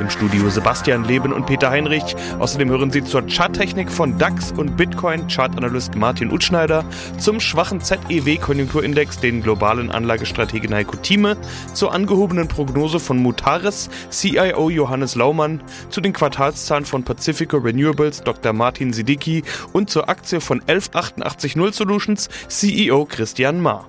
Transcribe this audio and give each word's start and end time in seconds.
Im 0.00 0.10
Studio 0.10 0.48
Sebastian 0.50 1.04
Leben 1.04 1.32
und 1.32 1.46
Peter 1.46 1.70
Heinrich. 1.70 2.16
Außerdem 2.38 2.68
hören 2.70 2.90
Sie 2.90 3.04
zur 3.04 3.22
Charttechnik 3.26 3.90
von 3.90 4.18
DAX 4.18 4.52
und 4.52 4.76
Bitcoin 4.76 5.26
Chartanalyst 5.28 5.94
Martin 5.94 6.30
Utschneider, 6.32 6.84
zum 7.18 7.40
schwachen 7.40 7.80
ZEW-Konjunkturindex 7.80 9.20
den 9.20 9.42
globalen 9.42 9.90
Anlagestrategen 9.90 10.74
Heiko 10.74 10.96
Thieme, 10.96 11.36
zur 11.72 11.92
angehobenen 11.92 12.48
Prognose 12.48 13.00
von 13.00 13.18
Mutaris 13.18 13.88
CIO 14.10 14.70
Johannes 14.70 15.14
Laumann, 15.14 15.62
zu 15.90 16.00
den 16.00 16.12
Quartalszahlen 16.12 16.84
von 16.84 17.04
Pacifico 17.04 17.58
Renewables 17.58 18.22
Dr. 18.22 18.52
Martin 18.52 18.92
Sidicki 18.92 19.42
und 19.72 19.90
zur 19.90 20.08
Aktie 20.08 20.40
von 20.40 20.62
11880 20.66 21.54
Solutions 21.74 22.28
CEO 22.48 23.04
Christian 23.06 23.60
Ma. 23.60 23.86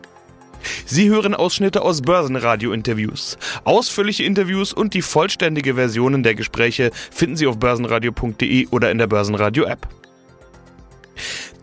Sie 0.85 1.09
hören 1.09 1.34
Ausschnitte 1.34 1.81
aus 1.81 2.03
Börsenradio-Interviews. 2.03 3.39
Ausführliche 3.63 4.23
Interviews 4.23 4.71
und 4.71 4.94
die 4.94 5.02
vollständige 5.02 5.75
Versionen 5.75 6.21
der 6.21 6.35
Gespräche 6.35 6.91
finden 7.11 7.35
Sie 7.35 7.48
auf 7.48 7.58
börsenradio.de 7.58 8.67
oder 8.67 8.91
in 8.91 8.99
der 8.99 9.08
Börsenradio-App. 9.08 9.88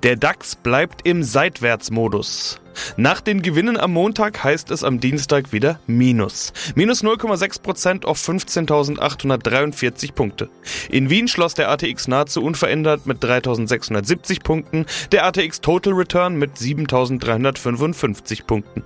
Der 0.03 0.17
DAX 0.17 0.57
bleibt 0.57 1.07
im 1.07 1.23
Seitwärtsmodus. 1.23 2.61
Nach 2.97 3.21
den 3.21 3.43
Gewinnen 3.43 3.77
am 3.77 3.93
Montag 3.93 4.43
heißt 4.45 4.71
es 4.71 4.85
am 4.85 5.01
Dienstag 5.01 5.53
wieder 5.53 5.81
Minus. 5.87 6.53
Minus 6.75 7.03
0,6% 7.03 8.05
auf 8.05 8.19
15.843 8.21 10.13
Punkte. 10.13 10.49
In 10.91 11.11
Wien 11.11 11.29
schloss 11.29 11.55
der 11.55 11.71
ATX 11.71 12.09
nahezu 12.09 12.43
unverändert 12.43 13.07
mit 13.07 13.23
3.670 13.23 14.43
Punkten, 14.43 14.87
der 15.11 15.27
ATX 15.27 15.61
Total 15.61 15.93
Return 15.93 16.37
mit 16.37 16.57
7.355 16.57 18.45
Punkten. 18.45 18.83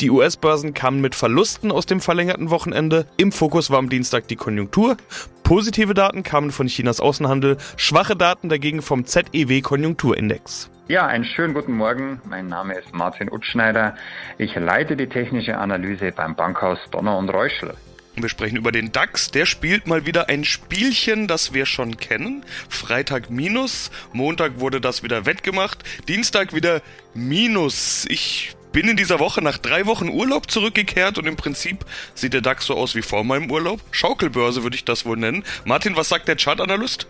Die 0.00 0.10
US-Börsen 0.10 0.74
kamen 0.74 1.00
mit 1.00 1.14
Verlusten 1.14 1.70
aus 1.70 1.86
dem 1.86 2.00
verlängerten 2.00 2.50
Wochenende. 2.50 3.06
Im 3.16 3.32
Fokus 3.32 3.70
war 3.70 3.78
am 3.78 3.88
Dienstag 3.88 4.28
die 4.28 4.36
Konjunktur. 4.36 4.96
Positive 5.42 5.94
Daten 5.94 6.22
kamen 6.22 6.52
von 6.52 6.68
Chinas 6.68 7.00
Außenhandel, 7.00 7.56
schwache 7.76 8.16
Daten 8.16 8.48
dagegen 8.48 8.82
vom 8.82 9.04
ZEW 9.04 9.60
Konjunkturindex. 9.62 10.70
Ja, 10.90 11.06
einen 11.06 11.24
schönen 11.24 11.54
guten 11.54 11.76
Morgen. 11.76 12.20
Mein 12.28 12.48
Name 12.48 12.74
ist 12.74 12.92
Martin 12.92 13.30
Utschneider. 13.30 13.94
Ich 14.38 14.56
leite 14.56 14.96
die 14.96 15.06
technische 15.06 15.56
Analyse 15.56 16.10
beim 16.10 16.34
Bankhaus 16.34 16.80
Donner 16.90 17.16
und 17.16 17.28
Reuschel. 17.28 17.74
Wir 18.16 18.28
sprechen 18.28 18.56
über 18.56 18.72
den 18.72 18.90
DAX. 18.90 19.30
Der 19.30 19.46
spielt 19.46 19.86
mal 19.86 20.04
wieder 20.04 20.28
ein 20.28 20.42
Spielchen, 20.42 21.28
das 21.28 21.54
wir 21.54 21.64
schon 21.64 21.98
kennen. 21.98 22.44
Freitag 22.68 23.30
Minus, 23.30 23.92
Montag 24.12 24.58
wurde 24.58 24.80
das 24.80 25.04
wieder 25.04 25.26
wettgemacht, 25.26 25.84
Dienstag 26.08 26.56
wieder 26.56 26.82
Minus. 27.14 28.04
Ich 28.08 28.56
bin 28.72 28.88
in 28.88 28.96
dieser 28.96 29.20
Woche 29.20 29.42
nach 29.42 29.58
drei 29.58 29.86
Wochen 29.86 30.08
Urlaub 30.08 30.50
zurückgekehrt 30.50 31.18
und 31.18 31.26
im 31.28 31.36
Prinzip 31.36 31.84
sieht 32.14 32.34
der 32.34 32.40
DAX 32.40 32.66
so 32.66 32.74
aus 32.74 32.96
wie 32.96 33.02
vor 33.02 33.22
meinem 33.22 33.48
Urlaub. 33.48 33.80
Schaukelbörse 33.92 34.64
würde 34.64 34.74
ich 34.74 34.84
das 34.84 35.06
wohl 35.06 35.16
nennen. 35.16 35.44
Martin, 35.64 35.94
was 35.94 36.08
sagt 36.08 36.26
der 36.26 36.34
Chartanalyst? 36.34 37.06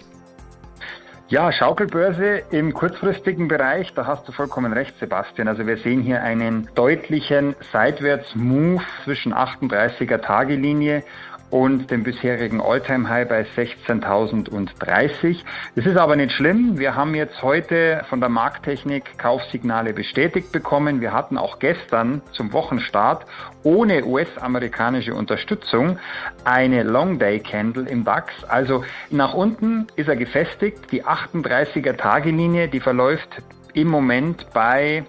Ja, 1.30 1.52
Schaukelbörse 1.52 2.42
im 2.50 2.74
kurzfristigen 2.74 3.46
Bereich, 3.46 3.94
da 3.94 4.04
hast 4.04 4.26
du 4.26 4.32
vollkommen 4.32 4.72
recht, 4.72 4.98
Sebastian. 4.98 5.46
Also 5.46 5.64
wir 5.64 5.76
sehen 5.76 6.02
hier 6.02 6.24
einen 6.24 6.68
deutlichen 6.74 7.54
Seitwärts-Move 7.70 8.82
zwischen 9.04 9.32
38er 9.32 10.20
Tagelinie 10.20 11.04
und 11.50 11.90
dem 11.90 12.04
bisherigen 12.04 12.60
All-Time-High 12.60 13.28
bei 13.28 13.46
16.030. 13.56 15.38
Das 15.74 15.86
ist 15.86 15.96
aber 15.96 16.16
nicht 16.16 16.32
schlimm. 16.32 16.78
Wir 16.78 16.94
haben 16.94 17.14
jetzt 17.14 17.42
heute 17.42 18.04
von 18.08 18.20
der 18.20 18.28
Markttechnik 18.28 19.18
Kaufsignale 19.18 19.92
bestätigt 19.92 20.52
bekommen. 20.52 21.00
Wir 21.00 21.12
hatten 21.12 21.36
auch 21.36 21.58
gestern 21.58 22.22
zum 22.32 22.52
Wochenstart 22.52 23.26
ohne 23.62 24.04
US-amerikanische 24.04 25.14
Unterstützung 25.14 25.98
eine 26.44 26.82
Long 26.84 27.18
Day 27.18 27.40
Candle 27.40 27.88
im 27.88 28.04
DAX. 28.04 28.44
Also 28.44 28.84
nach 29.10 29.34
unten 29.34 29.88
ist 29.96 30.08
er 30.08 30.16
gefestigt. 30.16 30.92
Die 30.92 31.04
38er 31.04 31.96
Tagelinie, 31.96 32.68
die 32.68 32.80
verläuft 32.80 33.42
im 33.74 33.88
Moment 33.88 34.46
bei 34.52 35.04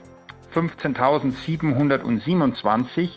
15.727, 0.53 3.09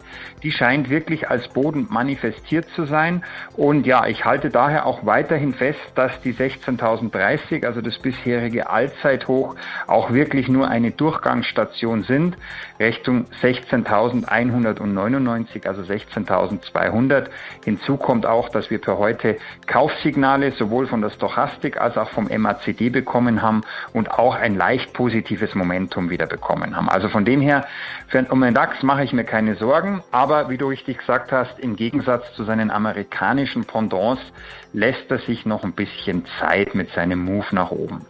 die 0.43 0.53
scheint 0.53 0.91
wirklich 0.91 1.31
als 1.31 1.49
Boden 1.49 1.87
manifestiert 1.91 2.69
zu 2.71 2.84
sein. 2.84 3.25
Und 3.56 3.87
ja, 3.87 4.06
ich 4.06 4.25
halte 4.25 4.50
daher 4.50 4.87
auch 4.87 5.05
weiterhin 5.06 5.55
fest, 5.55 5.81
dass 5.94 6.21
die 6.21 6.34
16.030, 6.34 7.67
also 7.67 7.81
das 7.81 7.99
bisherige 7.99 8.71
Allzeithoch, 8.71 9.56
auch 9.87 10.12
wirklich 10.12 10.49
nur 10.49 10.69
eine 10.69 10.91
Durchgangsstation 10.91 12.03
sind, 12.05 12.37
Richtung 12.78 13.27
16.199, 13.43 15.67
also 15.67 15.83
16.200. 15.83 17.27
Hinzu 17.65 17.97
kommt 17.97 18.27
auch, 18.27 18.49
dass 18.49 18.71
wir 18.71 18.81
per 18.81 18.99
heute 18.99 19.39
Kaufsignale 19.67 20.53
sowohl 20.53 20.87
von 20.87 21.00
der 21.00 21.11
Stochastik 21.11 21.81
als 21.81 21.97
auch 21.97 22.11
vom 22.11 22.27
MACD 22.27 22.91
bekommen 22.91 23.43
haben 23.43 23.62
und 23.93 24.11
auch 24.11 24.34
ein 24.34 24.56
leicht 24.56 24.93
positives 24.93 25.55
Momentum 25.55 26.11
wieder 26.11 26.27
bekommen 26.27 26.77
haben. 26.77 26.89
Also 26.89 27.09
von 27.09 27.24
von 27.25 27.33
dem 27.33 27.41
her, 27.41 27.67
für, 28.09 28.23
um 28.29 28.43
den 28.43 28.53
DAX 28.53 28.83
mache 28.83 29.03
ich 29.03 29.15
mir 29.15 29.25
keine 29.25 29.55
Sorgen, 29.55 30.03
aber 30.11 30.51
wie 30.51 30.59
du 30.59 30.69
richtig 30.69 30.99
gesagt 30.99 31.33
hast, 31.33 31.59
im 31.59 31.75
Gegensatz 31.75 32.23
zu 32.35 32.45
seinen 32.45 32.71
amerikanischen 32.71 33.65
Pendants 33.65 34.21
lässt 34.75 35.11
er 35.11 35.21
sich 35.21 35.47
noch 35.47 35.65
ein 35.65 35.73
bisschen 35.73 36.27
Zeit 36.39 36.75
mit 36.75 36.91
seinem 36.91 37.25
Move 37.25 37.47
nach 37.53 37.71
oben. 37.71 38.05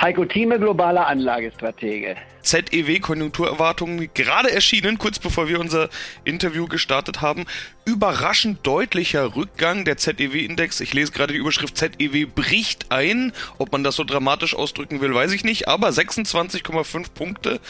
Heiko 0.00 0.24
Thieme, 0.24 0.60
globaler 0.60 1.08
Anlagestratege. 1.08 2.16
ZEW-Konjunkturerwartungen 2.42 4.10
gerade 4.14 4.50
erschienen, 4.50 4.98
kurz 4.98 5.18
bevor 5.18 5.48
wir 5.48 5.60
unser 5.60 5.88
Interview 6.24 6.66
gestartet 6.66 7.20
haben. 7.20 7.44
Überraschend 7.84 8.66
deutlicher 8.66 9.34
Rückgang 9.34 9.84
der 9.84 9.96
ZEW-Index. 9.96 10.80
Ich 10.80 10.94
lese 10.94 11.12
gerade 11.12 11.32
die 11.32 11.38
Überschrift 11.38 11.76
ZEW 11.76 12.26
bricht 12.26 12.90
ein. 12.90 13.32
Ob 13.58 13.72
man 13.72 13.82
das 13.82 13.96
so 13.96 14.04
dramatisch 14.04 14.54
ausdrücken 14.54 15.00
will, 15.00 15.14
weiß 15.14 15.32
ich 15.32 15.44
nicht. 15.44 15.68
Aber 15.68 15.88
26,5 15.88 17.12
Punkte 17.12 17.60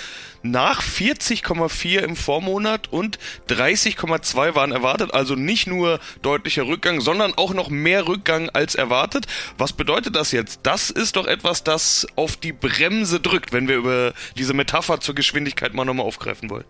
nach 0.42 0.82
40,4 0.82 1.98
im 2.00 2.16
Vormonat 2.16 2.92
und 2.92 3.18
30,2 3.48 4.54
waren 4.54 4.72
erwartet. 4.72 5.14
Also 5.14 5.34
nicht 5.34 5.66
nur 5.66 5.98
deutlicher 6.22 6.66
Rückgang, 6.66 7.00
sondern 7.00 7.34
auch 7.34 7.54
noch 7.54 7.68
mehr 7.68 8.06
Rückgang 8.06 8.50
als 8.50 8.74
erwartet. 8.74 9.26
Was 9.56 9.72
bedeutet 9.72 10.16
das 10.16 10.32
jetzt? 10.32 10.60
Das 10.64 10.90
ist 10.90 11.16
doch 11.16 11.26
etwas, 11.26 11.64
das 11.64 12.06
auf 12.18 12.36
die 12.36 12.52
Bremse 12.52 13.20
drückt, 13.20 13.52
wenn 13.52 13.68
wir 13.68 13.76
über 13.76 14.12
diese 14.36 14.52
Metapher 14.52 14.98
zur 14.98 15.14
Geschwindigkeit 15.14 15.72
mal 15.72 15.84
nochmal 15.84 16.04
aufgreifen 16.04 16.50
wollen. 16.50 16.64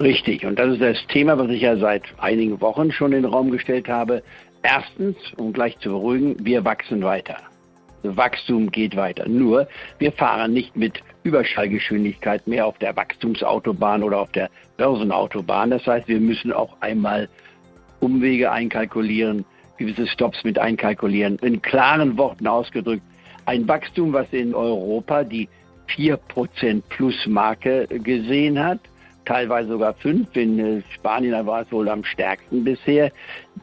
Richtig, 0.00 0.44
und 0.44 0.58
das 0.58 0.74
ist 0.74 0.82
das 0.82 1.06
Thema, 1.08 1.38
was 1.38 1.50
ich 1.50 1.62
ja 1.62 1.78
seit 1.78 2.02
einigen 2.18 2.60
Wochen 2.60 2.92
schon 2.92 3.12
in 3.12 3.22
den 3.22 3.32
Raum 3.32 3.50
gestellt 3.50 3.88
habe. 3.88 4.22
Erstens, 4.62 5.16
um 5.36 5.54
gleich 5.54 5.78
zu 5.78 5.88
beruhigen, 5.88 6.36
wir 6.44 6.64
wachsen 6.64 7.02
weiter. 7.02 7.38
Wachstum 8.02 8.70
geht 8.70 8.96
weiter. 8.96 9.28
Nur, 9.28 9.66
wir 9.98 10.12
fahren 10.12 10.52
nicht 10.52 10.76
mit 10.76 11.02
Überschallgeschwindigkeit 11.22 12.46
mehr 12.46 12.66
auf 12.66 12.78
der 12.78 12.96
Wachstumsautobahn 12.96 14.02
oder 14.02 14.20
auf 14.20 14.32
der 14.32 14.50
Börsenautobahn. 14.76 15.70
Das 15.70 15.86
heißt, 15.86 16.08
wir 16.08 16.20
müssen 16.20 16.52
auch 16.52 16.76
einmal 16.80 17.28
Umwege 18.00 18.50
einkalkulieren, 18.50 19.44
gewisse 19.78 20.06
Stops 20.06 20.44
mit 20.44 20.58
einkalkulieren. 20.58 21.38
In 21.38 21.60
klaren 21.60 22.16
Worten 22.16 22.46
ausgedrückt, 22.46 23.02
ein 23.46 23.66
Wachstum, 23.68 24.12
was 24.12 24.26
in 24.32 24.54
Europa 24.54 25.24
die 25.24 25.48
4% 25.96 26.82
plus 26.88 27.26
Marke 27.26 27.86
gesehen 27.88 28.62
hat, 28.62 28.80
teilweise 29.24 29.70
sogar 29.70 29.94
5. 29.94 30.36
In 30.36 30.58
äh, 30.58 30.82
Spanien 30.94 31.46
war 31.46 31.62
es 31.62 31.72
wohl 31.72 31.88
am 31.88 32.04
stärksten 32.04 32.64
bisher. 32.64 33.10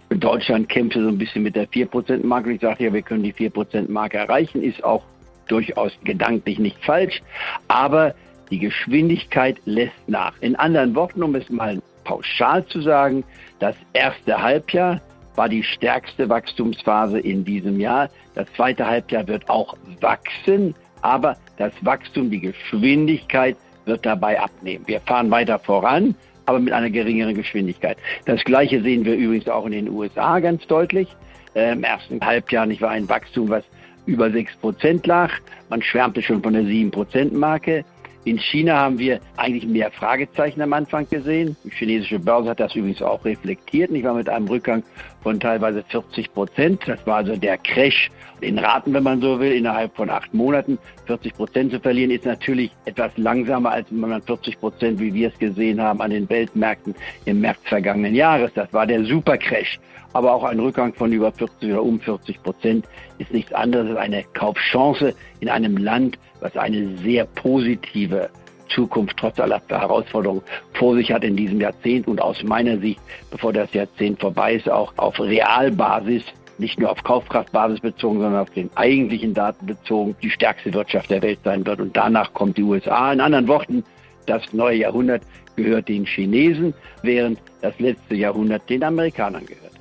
Deutschland 0.10 0.70
kämpfte 0.70 1.02
so 1.02 1.10
ein 1.10 1.18
bisschen 1.18 1.44
mit 1.44 1.56
der 1.56 1.68
4% 1.68 2.26
Marke. 2.26 2.54
Ich 2.54 2.62
sage 2.62 2.86
ja, 2.86 2.94
wir 2.94 3.02
können 3.02 3.24
die 3.24 3.34
4% 3.34 3.90
Marke 3.90 4.18
erreichen, 4.18 4.62
ist 4.64 4.84
auch 4.84 5.04
durchaus 5.48 5.92
gedanklich 6.04 6.60
nicht 6.60 6.84
falsch. 6.84 7.22
Aber 7.68 8.14
die 8.50 8.60
Geschwindigkeit 8.60 9.58
lässt 9.66 10.08
nach. 10.08 10.34
In 10.42 10.56
anderen 10.56 10.96
Worten, 10.96 11.24
um 11.24 11.36
es 11.36 11.50
mal 11.50 11.82
pauschal 12.04 12.66
zu 12.66 12.82
sagen, 12.82 13.24
das 13.60 13.76
erste 13.94 14.42
Halbjahr 14.42 15.02
war 15.38 15.48
die 15.48 15.64
stärkste 15.64 16.28
Wachstumsphase 16.28 17.20
in 17.20 17.46
diesem 17.46 17.80
Jahr. 17.80 18.10
Das 18.36 18.48
zweite 18.56 18.86
Halbjahr 18.86 19.28
wird 19.28 19.50
auch 19.50 19.78
wachsen, 20.02 20.76
aber 21.02 21.38
das 21.58 21.72
Wachstum, 21.82 22.30
die 22.30 22.42
Geschwindigkeit 22.42 23.56
wird 23.86 24.06
dabei 24.06 24.40
abnehmen. 24.40 24.84
Wir 24.88 25.00
fahren 25.02 25.32
weiter 25.32 25.60
voran, 25.60 26.16
aber 26.46 26.60
mit 26.60 26.74
einer 26.74 26.90
geringeren 26.90 27.36
Geschwindigkeit. 27.36 27.98
Das 28.26 28.44
Gleiche 28.44 28.82
sehen 28.82 29.06
wir 29.06 29.16
übrigens 29.16 29.48
auch 29.48 29.66
in 29.66 29.72
den 29.72 29.90
USA 29.90 30.40
ganz 30.40 30.66
deutlich. 30.68 31.08
Äh, 31.54 31.74
Im 31.74 31.84
ersten 31.84 32.20
Halbjahr 32.20 32.66
nicht 32.66 32.82
war 32.82 32.90
ein 32.90 33.08
Wachstum, 33.08 33.50
was 33.50 33.64
über 34.08 34.26
6% 34.26 35.06
lag. 35.06 35.32
Man 35.70 35.82
schwärmte 35.82 36.22
schon 36.22 36.42
von 36.42 36.54
der 36.54 36.64
7%-Marke. 36.64 37.86
In 38.28 38.38
China 38.40 38.76
haben 38.76 39.00
wir 39.00 39.22
eigentlich 39.38 39.66
mehr 39.66 39.90
Fragezeichen 39.90 40.62
am 40.62 40.74
Anfang 40.74 41.08
gesehen. 41.08 41.56
Die 41.64 41.70
chinesische 41.70 42.20
Börse 42.20 42.50
hat 42.50 42.60
das 42.60 42.76
übrigens 42.76 43.02
auch 43.02 43.24
reflektiert. 43.24 43.90
Ich 43.92 44.04
war 44.04 44.16
mit 44.16 44.28
einem 44.28 44.50
Rückgang 44.50 44.84
von 45.24 45.40
teilweise 45.40 45.82
40 45.88 46.34
Prozent. 46.34 46.82
Das 46.86 47.00
war 47.08 47.20
also 47.20 47.38
der 47.38 47.58
Crash 47.58 48.12
in 48.42 48.60
Raten, 48.60 48.94
wenn 48.94 49.04
man 49.04 49.22
so 49.22 49.40
will, 49.40 49.54
innerhalb 49.54 49.96
von 49.96 50.10
acht 50.10 50.34
Monaten. 50.34 50.78
40 51.06 51.36
Prozent 51.36 51.72
zu 51.72 51.80
verlieren 51.80 52.12
ist 52.12 52.26
natürlich 52.26 52.70
etwas 52.84 53.14
langsamer, 53.16 53.72
als 53.72 53.88
wenn 53.92 54.10
man 54.10 54.22
40 54.22 54.60
Prozent, 54.60 55.00
wie 55.00 55.14
wir 55.14 55.30
es 55.30 55.40
gesehen 55.40 55.80
haben, 55.80 56.02
an 56.02 56.12
den 56.12 56.30
Weltmärkten 56.30 56.96
im 57.24 57.40
März 57.40 57.60
vergangenen 57.64 58.14
Jahres. 58.14 58.52
Das 58.56 58.74
war 58.74 58.86
der 58.86 59.06
Supercrash. 59.06 59.80
Aber 60.18 60.34
auch 60.34 60.46
ein 60.46 60.60
Rückgang 60.60 60.96
von 60.96 61.14
über 61.14 61.32
40 61.32 61.74
oder 61.74 61.84
um 61.84 62.00
40 62.00 62.42
Prozent 62.42 62.88
ist 63.20 63.32
nichts 63.32 63.54
anderes 63.54 63.90
als 63.90 64.00
eine 64.00 64.24
Kaufchance 64.34 65.14
in 65.42 65.48
einem 65.48 65.78
Land, 65.78 66.18
was 66.40 66.58
eine 66.58 66.98
sehr 66.98 67.26
positive 67.26 68.28
Zukunft 68.68 69.16
trotz 69.18 69.40
aller 69.40 69.62
Herausforderungen 69.70 70.42
vor 70.74 70.96
sich 70.96 71.12
hat 71.12 71.24
in 71.24 71.36
diesem 71.36 71.62
Jahrzehnt 71.62 72.08
und 72.08 72.20
aus 72.20 72.42
meiner 72.42 72.80
Sicht, 72.80 73.00
bevor 73.30 73.54
das 73.54 73.72
Jahrzehnt 73.76 74.20
vorbei 74.20 74.56
ist, 74.56 74.68
auch 74.68 74.92
auf 74.98 75.20
Realbasis 75.20 76.24
nicht 76.58 76.80
nur 76.80 76.90
auf 76.90 77.04
Kaufkraftbasis 77.04 77.80
bezogen, 77.82 78.20
sondern 78.20 78.42
auf 78.42 78.50
den 78.50 78.72
eigentlichen 78.74 79.36
Daten 79.36 79.68
bezogen, 79.68 80.16
die 80.24 80.32
stärkste 80.32 80.74
Wirtschaft 80.74 81.12
der 81.12 81.22
Welt 81.22 81.38
sein 81.44 81.64
wird. 81.64 81.80
Und 81.80 81.96
danach 81.96 82.34
kommt 82.34 82.58
die 82.58 82.64
USA. 82.64 83.14
In 83.14 83.22
anderen 83.22 83.48
Worten, 83.48 83.84
das 84.26 84.52
neue 84.52 84.78
Jahrhundert 84.78 85.22
gehört 85.56 85.88
den 85.88 86.08
Chinesen, 86.08 86.74
während 87.04 87.38
das 87.62 87.78
letzte 87.78 88.16
Jahrhundert 88.16 88.68
den 88.68 88.84
Amerikanern 88.84 89.46
gehört. 89.46 89.77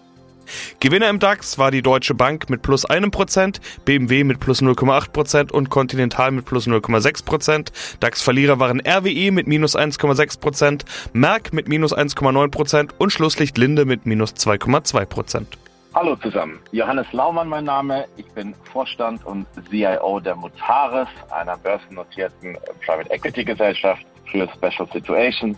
Gewinner 0.78 1.08
im 1.08 1.18
DAX 1.18 1.56
war 1.56 1.70
die 1.70 1.80
Deutsche 1.80 2.14
Bank 2.14 2.50
mit 2.50 2.60
plus 2.60 2.84
einem 2.84 3.10
Prozent, 3.10 3.62
BMW 3.86 4.24
mit 4.24 4.40
plus 4.40 4.60
0,8 4.60 5.10
Prozent 5.10 5.52
und 5.52 5.70
Continental 5.70 6.30
mit 6.30 6.44
plus 6.44 6.66
0,6%. 6.66 7.24
Prozent. 7.24 7.72
DAX-Verlierer 8.00 8.60
waren 8.60 8.80
RWE 8.86 9.32
mit 9.32 9.46
minus 9.46 9.74
1,6%, 9.74 10.38
Prozent, 10.38 10.84
Merck 11.14 11.54
mit 11.54 11.68
minus 11.68 11.96
1,9 11.96 12.50
Prozent 12.50 12.94
und 12.98 13.10
Schlusslicht 13.10 13.56
Linde 13.56 13.86
mit 13.86 14.04
minus 14.04 14.34
2,2%. 14.34 15.06
Prozent. 15.06 15.58
Hallo 15.94 16.14
zusammen, 16.16 16.58
Johannes 16.72 17.10
Laumann 17.12 17.48
mein 17.48 17.64
Name. 17.64 18.04
Ich 18.18 18.26
bin 18.32 18.54
Vorstand 18.70 19.24
und 19.24 19.46
CIO 19.70 20.20
der 20.20 20.36
Mutares, 20.36 21.08
einer 21.30 21.56
börsennotierten 21.56 22.58
Private 22.84 23.10
Equity 23.10 23.44
Gesellschaft 23.44 24.04
für 24.30 24.46
Special 24.48 24.86
Situations, 24.92 25.56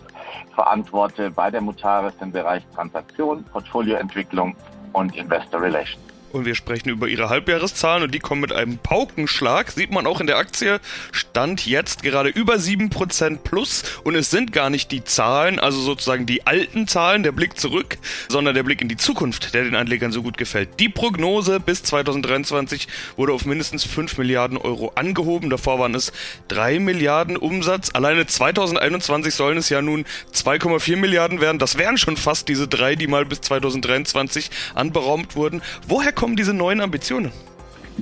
verantworte 0.55 1.29
bei 1.29 1.51
der 1.51 1.59
Mutares 1.59 2.17
den 2.19 2.31
Bereich 2.31 2.63
Transaktion, 2.73 3.43
Portfolioentwicklung 3.51 4.55
und 4.93 5.15
Investor 5.15 5.61
Relations. 5.61 5.99
Und 6.31 6.45
wir 6.45 6.53
sprechen 6.53 6.89
über 6.89 7.07
ihre 7.07 7.29
Halbjahreszahlen 7.29 8.03
und 8.03 8.13
die 8.13 8.19
kommen 8.19 8.41
mit 8.41 8.53
einem 8.53 8.77
Paukenschlag. 8.77 9.71
Sieht 9.71 9.91
man 9.91 10.05
auch 10.05 10.21
in 10.21 10.27
der 10.27 10.37
Aktie. 10.37 10.79
Stand 11.11 11.65
jetzt 11.65 12.03
gerade 12.03 12.29
über 12.29 12.55
7% 12.55 13.37
plus. 13.37 13.83
Und 14.03 14.15
es 14.15 14.29
sind 14.29 14.53
gar 14.53 14.69
nicht 14.69 14.91
die 14.91 15.03
Zahlen, 15.03 15.59
also 15.59 15.79
sozusagen 15.79 16.25
die 16.25 16.45
alten 16.45 16.87
Zahlen, 16.87 17.23
der 17.23 17.31
Blick 17.31 17.59
zurück, 17.59 17.97
sondern 18.27 18.53
der 18.53 18.63
Blick 18.63 18.81
in 18.81 18.89
die 18.89 18.97
Zukunft, 18.97 19.53
der 19.53 19.63
den 19.63 19.75
Anlegern 19.75 20.11
so 20.11 20.21
gut 20.21 20.37
gefällt. 20.37 20.79
Die 20.79 20.89
Prognose 20.89 21.59
bis 21.59 21.81
2023 21.83 22.87
wurde 23.15 23.33
auf 23.33 23.45
mindestens 23.45 23.83
5 23.83 24.17
Milliarden 24.19 24.57
Euro 24.57 24.91
angehoben. 24.95 25.49
Davor 25.49 25.79
waren 25.79 25.95
es 25.95 26.11
3 26.49 26.79
Milliarden 26.79 27.37
Umsatz. 27.37 27.89
Alleine 27.93 28.27
2021 28.27 29.33
sollen 29.33 29.57
es 29.57 29.69
ja 29.69 29.81
nun 29.81 30.05
2,4 30.33 30.95
Milliarden 30.97 31.41
werden. 31.41 31.57
Das 31.57 31.77
wären 31.77 31.97
schon 31.97 32.17
fast 32.17 32.47
diese 32.47 32.67
drei, 32.67 32.95
die 32.95 33.07
mal 33.07 33.25
bis 33.25 33.41
2023 33.41 34.51
anberaumt 34.75 35.35
wurden. 35.35 35.61
Woher 35.87 36.11
kommen 36.19 36.35
diese 36.35 36.53
neuen 36.53 36.81
Ambitionen? 36.81 37.31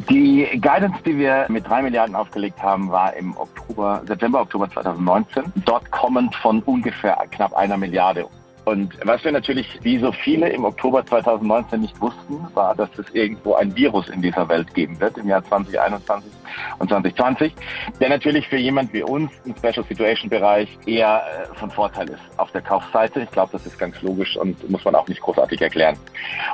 Die 0.09 0.47
Guidance, 0.59 0.97
die 1.05 1.17
wir 1.19 1.45
mit 1.49 1.67
drei 1.67 1.83
Milliarden 1.83 2.15
aufgelegt 2.15 2.59
haben, 2.63 2.89
war 2.91 3.15
im 3.15 3.37
Oktober, 3.37 4.01
September, 4.07 4.41
Oktober 4.41 4.67
2019. 4.71 5.43
Dort 5.65 5.91
kommend 5.91 6.33
von 6.35 6.63
ungefähr 6.63 7.15
knapp 7.29 7.53
einer 7.53 7.77
Milliarde. 7.77 8.25
Und 8.67 8.97
was 9.05 9.23
wir 9.23 9.31
natürlich, 9.31 9.79
wie 9.81 9.97
so 9.97 10.11
viele 10.11 10.49
im 10.49 10.65
Oktober 10.65 11.05
2019 11.05 11.79
nicht 11.79 12.01
wussten, 12.01 12.45
war, 12.53 12.75
dass 12.75 12.89
es 12.97 13.05
irgendwo 13.13 13.53
ein 13.53 13.73
Virus 13.73 14.09
in 14.09 14.21
dieser 14.21 14.49
Welt 14.49 14.73
geben 14.73 14.99
wird 14.99 15.17
im 15.17 15.29
Jahr 15.29 15.41
2021 15.41 16.29
und 16.77 16.89
2020, 16.89 17.55
der 18.01 18.09
natürlich 18.09 18.45
für 18.49 18.57
jemand 18.57 18.91
wie 18.91 19.03
uns 19.03 19.31
im 19.45 19.55
Special 19.55 19.85
Situation 19.85 20.29
Bereich 20.29 20.67
eher 20.85 21.21
äh, 21.21 21.55
von 21.55 21.71
Vorteil 21.71 22.09
ist 22.09 22.19
auf 22.35 22.51
der 22.51 22.61
Kaufseite. 22.61 23.21
Ich 23.21 23.31
glaube, 23.31 23.53
das 23.53 23.65
ist 23.65 23.79
ganz 23.79 24.01
logisch 24.01 24.35
und 24.35 24.69
muss 24.69 24.83
man 24.83 24.95
auch 24.95 25.07
nicht 25.07 25.21
großartig 25.21 25.61
erklären. 25.61 25.97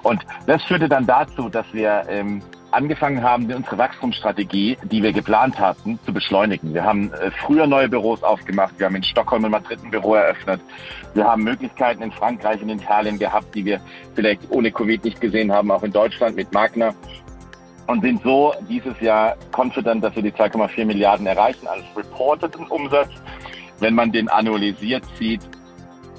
Und 0.03 0.21
das 0.45 0.61
führte 0.65 0.87
dann 0.87 1.07
dazu, 1.07 1.49
dass 1.49 1.65
wir 1.73 2.03
ähm, 2.09 2.43
angefangen 2.73 3.23
haben, 3.23 3.51
unsere 3.51 3.77
Wachstumsstrategie, 3.77 4.77
die 4.83 5.03
wir 5.03 5.13
geplant 5.13 5.59
hatten, 5.59 5.99
zu 6.05 6.13
beschleunigen. 6.13 6.73
Wir 6.73 6.83
haben 6.83 7.11
äh, 7.13 7.31
früher 7.45 7.67
neue 7.67 7.89
Büros 7.89 8.23
aufgemacht. 8.23 8.73
Wir 8.77 8.87
haben 8.87 8.95
in 8.95 9.03
Stockholm 9.03 9.43
und 9.43 9.51
Madrid 9.51 9.79
ein 9.83 9.91
Büro 9.91 10.15
eröffnet. 10.15 10.61
Wir 11.13 11.25
haben 11.25 11.43
Möglichkeiten 11.43 12.01
in 12.01 12.11
Frankreich 12.11 12.61
und 12.61 12.69
in 12.69 12.79
Italien 12.79 13.19
gehabt, 13.19 13.53
die 13.55 13.65
wir 13.65 13.79
vielleicht 14.15 14.41
ohne 14.49 14.71
Covid 14.71 15.03
nicht 15.03 15.21
gesehen 15.21 15.51
haben, 15.51 15.71
auch 15.71 15.83
in 15.83 15.91
Deutschland 15.91 16.35
mit 16.35 16.51
Magna 16.51 16.93
und 17.87 18.01
sind 18.01 18.21
so 18.23 18.53
dieses 18.69 18.99
Jahr 19.01 19.35
confident, 19.51 20.03
dass 20.03 20.15
wir 20.15 20.23
die 20.23 20.31
2,4 20.31 20.85
Milliarden 20.85 21.27
erreichen 21.27 21.67
als 21.67 21.83
reporteten 21.95 22.65
Umsatz. 22.67 23.09
Wenn 23.79 23.95
man 23.95 24.11
den 24.11 24.29
annualisiert 24.29 25.03
sieht, 25.19 25.41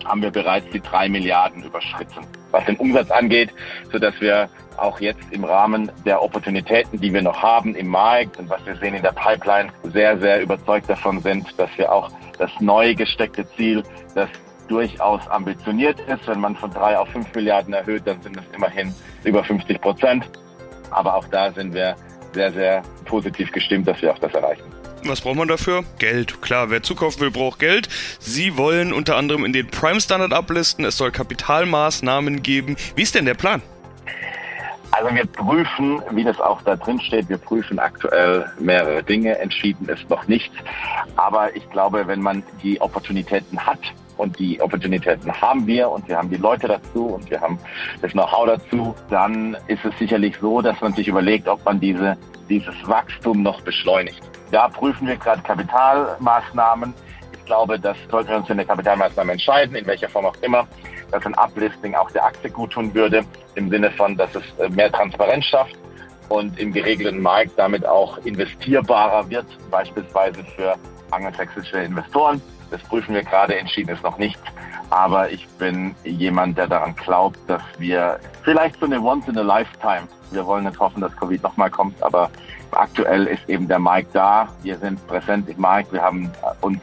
haben 0.04 0.22
wir 0.22 0.30
bereits 0.30 0.68
die 0.70 0.80
3 0.80 1.08
Milliarden 1.08 1.62
überschritten, 1.62 2.26
was 2.50 2.64
den 2.64 2.76
Umsatz 2.76 3.10
angeht, 3.10 3.50
so 3.92 3.98
dass 3.98 4.20
wir 4.20 4.48
auch 4.76 5.00
jetzt 5.00 5.24
im 5.30 5.44
Rahmen 5.44 5.90
der 6.04 6.22
Opportunitäten, 6.22 7.00
die 7.00 7.12
wir 7.12 7.22
noch 7.22 7.42
haben 7.42 7.74
im 7.74 7.88
Markt 7.88 8.38
und 8.38 8.50
was 8.50 8.64
wir 8.66 8.76
sehen 8.76 8.94
in 8.94 9.02
der 9.02 9.12
Pipeline, 9.12 9.70
sehr, 9.84 10.18
sehr 10.18 10.42
überzeugt 10.42 10.88
davon 10.88 11.20
sind, 11.20 11.58
dass 11.58 11.70
wir 11.76 11.90
auch 11.92 12.10
das 12.38 12.50
neu 12.60 12.94
gesteckte 12.94 13.48
Ziel, 13.56 13.82
das 14.14 14.28
durchaus 14.68 15.26
ambitioniert 15.28 16.00
ist. 16.00 16.26
Wenn 16.26 16.40
man 16.40 16.56
von 16.56 16.70
drei 16.70 16.98
auf 16.98 17.08
fünf 17.08 17.32
Milliarden 17.34 17.74
erhöht, 17.74 18.02
dann 18.06 18.20
sind 18.22 18.36
es 18.36 18.44
immerhin 18.54 18.94
über 19.24 19.44
50 19.44 19.80
Prozent. 19.80 20.28
Aber 20.90 21.14
auch 21.14 21.26
da 21.28 21.52
sind 21.52 21.74
wir 21.74 21.94
sehr, 22.32 22.52
sehr 22.52 22.82
positiv 23.04 23.52
gestimmt, 23.52 23.86
dass 23.86 24.00
wir 24.02 24.12
auch 24.12 24.18
das 24.18 24.32
erreichen. 24.34 24.73
Was 25.06 25.20
braucht 25.20 25.36
man 25.36 25.48
dafür? 25.48 25.84
Geld. 25.98 26.40
Klar, 26.40 26.70
wer 26.70 26.82
zukaufen 26.82 27.20
will, 27.20 27.30
braucht 27.30 27.58
Geld. 27.58 27.88
Sie 28.18 28.56
wollen 28.56 28.92
unter 28.92 29.16
anderem 29.16 29.44
in 29.44 29.52
den 29.52 29.66
Prime 29.66 30.00
Standard 30.00 30.32
ablisten. 30.32 30.84
Es 30.84 30.96
soll 30.96 31.10
Kapitalmaßnahmen 31.10 32.42
geben. 32.42 32.76
Wie 32.96 33.02
ist 33.02 33.14
denn 33.14 33.26
der 33.26 33.34
Plan? 33.34 33.62
Also 34.92 35.14
wir 35.14 35.26
prüfen, 35.26 36.00
wie 36.12 36.24
das 36.24 36.40
auch 36.40 36.62
da 36.62 36.76
drin 36.76 37.00
steht, 37.00 37.28
wir 37.28 37.38
prüfen 37.38 37.78
aktuell 37.80 38.46
mehrere 38.60 39.02
Dinge. 39.02 39.36
Entschieden 39.38 39.88
ist 39.88 40.08
noch 40.08 40.26
nichts. 40.28 40.54
Aber 41.16 41.54
ich 41.56 41.68
glaube, 41.70 42.06
wenn 42.06 42.20
man 42.20 42.42
die 42.62 42.80
Opportunitäten 42.80 43.58
hat, 43.58 43.80
und 44.16 44.38
die 44.38 44.60
Opportunitäten 44.60 45.32
haben 45.40 45.66
wir 45.66 45.90
und 45.90 46.08
wir 46.08 46.16
haben 46.16 46.30
die 46.30 46.36
Leute 46.36 46.68
dazu 46.68 47.06
und 47.06 47.28
wir 47.30 47.40
haben 47.40 47.58
das 48.00 48.12
Know-how 48.12 48.46
dazu, 48.46 48.94
dann 49.10 49.56
ist 49.66 49.84
es 49.84 49.96
sicherlich 49.98 50.36
so, 50.40 50.60
dass 50.60 50.80
man 50.80 50.92
sich 50.94 51.08
überlegt, 51.08 51.48
ob 51.48 51.64
man 51.64 51.80
diese, 51.80 52.16
dieses 52.48 52.74
Wachstum 52.86 53.42
noch 53.42 53.60
beschleunigt. 53.62 54.22
Da 54.50 54.68
prüfen 54.68 55.06
wir 55.06 55.16
gerade 55.16 55.42
Kapitalmaßnahmen. 55.42 56.94
Ich 57.32 57.44
glaube, 57.44 57.78
das 57.78 57.96
sollten 58.10 58.30
wir 58.30 58.36
uns 58.36 58.46
für 58.46 58.52
eine 58.52 58.64
Kapitalmaßnahme 58.64 59.32
entscheiden, 59.32 59.76
in 59.76 59.86
welcher 59.86 60.08
Form 60.08 60.26
auch 60.26 60.36
immer, 60.42 60.66
dass 61.10 61.24
ein 61.26 61.34
Uplisting 61.34 61.94
auch 61.94 62.10
der 62.10 62.24
Aktie 62.24 62.50
gut 62.50 62.72
tun 62.72 62.94
würde, 62.94 63.24
im 63.54 63.70
Sinne 63.70 63.90
von, 63.90 64.16
dass 64.16 64.34
es 64.34 64.42
äh, 64.58 64.68
mehr 64.68 64.90
Transparenz 64.90 65.44
schafft 65.44 65.76
und 66.28 66.58
im 66.58 66.72
geregelten 66.72 67.20
Markt 67.20 67.52
damit 67.56 67.86
auch 67.86 68.18
investierbarer 68.18 69.28
wird, 69.28 69.46
beispielsweise 69.70 70.42
für 70.56 70.74
angelsächsische 71.10 71.78
Investoren. 71.78 72.40
Das 72.70 72.82
prüfen 72.82 73.14
wir 73.14 73.22
gerade, 73.22 73.56
entschieden 73.56 73.90
ist 73.90 74.02
noch 74.02 74.18
nicht. 74.18 74.40
Aber 74.90 75.30
ich 75.30 75.46
bin 75.58 75.94
jemand, 76.04 76.58
der 76.58 76.66
daran 76.66 76.94
glaubt, 76.96 77.38
dass 77.46 77.62
wir 77.78 78.18
vielleicht 78.42 78.78
so 78.80 78.86
eine 78.86 79.00
Once 79.00 79.26
in 79.28 79.38
a 79.38 79.42
Lifetime, 79.42 80.08
wir 80.34 80.46
wollen 80.46 80.64
nicht 80.64 80.78
hoffen, 80.78 81.00
dass 81.00 81.16
Covid 81.16 81.42
nochmal 81.42 81.70
kommt, 81.70 82.02
aber 82.02 82.30
aktuell 82.72 83.26
ist 83.26 83.48
eben 83.48 83.68
der 83.68 83.78
Markt 83.78 84.14
da. 84.14 84.48
Wir 84.62 84.76
sind 84.78 85.04
präsent 85.06 85.48
im 85.48 85.60
Markt. 85.60 85.92
Wir 85.92 86.02
haben 86.02 86.30
uns 86.60 86.80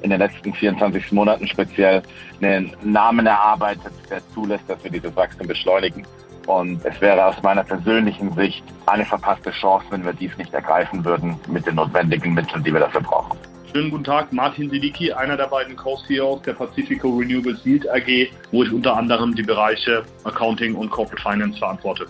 in 0.00 0.10
den 0.10 0.18
letzten 0.18 0.52
24 0.52 1.12
Monaten 1.12 1.46
speziell 1.46 2.02
einen 2.40 2.76
Namen 2.82 3.26
erarbeitet, 3.26 3.92
der 4.10 4.20
zulässt, 4.34 4.68
dass 4.68 4.82
wir 4.84 4.90
dieses 4.90 5.14
Wachstum 5.16 5.46
beschleunigen. 5.46 6.06
Und 6.46 6.84
es 6.84 7.00
wäre 7.00 7.24
aus 7.24 7.42
meiner 7.42 7.64
persönlichen 7.64 8.32
Sicht 8.34 8.62
eine 8.86 9.04
verpasste 9.04 9.50
Chance, 9.50 9.86
wenn 9.90 10.04
wir 10.04 10.12
dies 10.12 10.36
nicht 10.36 10.52
ergreifen 10.52 11.02
würden 11.04 11.38
mit 11.48 11.66
den 11.66 11.76
notwendigen 11.76 12.34
Mitteln, 12.34 12.62
die 12.62 12.72
wir 12.72 12.80
dafür 12.80 13.00
brauchen. 13.00 13.38
Schönen 13.72 13.90
guten 13.90 14.04
Tag, 14.04 14.32
Martin 14.32 14.70
Sidicki, 14.70 15.10
einer 15.12 15.36
der 15.36 15.48
beiden 15.48 15.74
Co-CEOs 15.74 16.42
der 16.42 16.52
Pacifico 16.52 17.16
Renewables 17.16 17.64
Yield 17.64 17.90
AG, 17.90 18.30
wo 18.52 18.62
ich 18.62 18.72
unter 18.72 18.96
anderem 18.96 19.34
die 19.34 19.42
Bereiche 19.42 20.04
Accounting 20.22 20.76
und 20.76 20.90
Corporate 20.90 21.20
Finance 21.20 21.58
verantworte. 21.58 22.06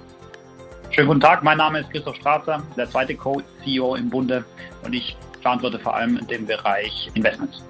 Schönen 0.94 1.08
guten 1.08 1.20
Tag, 1.22 1.42
mein 1.42 1.58
Name 1.58 1.80
ist 1.80 1.90
Christoph 1.90 2.14
Strasser, 2.14 2.62
der 2.76 2.88
zweite 2.88 3.16
Co-CEO 3.16 3.96
im 3.96 4.08
Bunde 4.10 4.44
und 4.84 4.92
ich 4.92 5.16
verantworte 5.42 5.80
vor 5.80 5.96
allem 5.96 6.24
den 6.28 6.46
Bereich 6.46 7.10
Investments. 7.14 7.64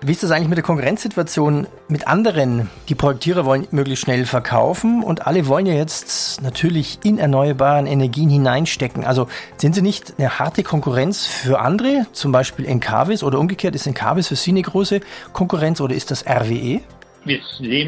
Wie 0.00 0.12
ist 0.12 0.22
das 0.22 0.30
eigentlich 0.30 0.46
mit 0.46 0.58
der 0.58 0.62
Konkurrenzsituation 0.62 1.66
mit 1.88 2.06
anderen? 2.06 2.70
Die 2.88 2.94
Projektierer 2.94 3.44
wollen 3.46 3.66
möglichst 3.72 4.04
schnell 4.04 4.26
verkaufen 4.26 5.02
und 5.02 5.26
alle 5.26 5.48
wollen 5.48 5.66
ja 5.66 5.74
jetzt 5.74 6.40
natürlich 6.42 7.00
in 7.02 7.18
erneuerbaren 7.18 7.88
Energien 7.88 8.30
hineinstecken. 8.30 9.04
Also 9.04 9.26
sind 9.56 9.74
Sie 9.74 9.82
nicht 9.82 10.14
eine 10.18 10.38
harte 10.38 10.62
Konkurrenz 10.62 11.26
für 11.26 11.58
andere, 11.58 12.06
zum 12.12 12.30
Beispiel 12.30 12.66
Encarvis 12.66 13.24
oder 13.24 13.40
umgekehrt, 13.40 13.74
ist 13.74 13.88
Encarvis 13.88 14.28
für 14.28 14.36
Sie 14.36 14.52
eine 14.52 14.62
große 14.62 15.00
Konkurrenz 15.32 15.80
oder 15.80 15.96
ist 15.96 16.12
das 16.12 16.24
RWE? 16.28 16.80
Wir 17.24 17.40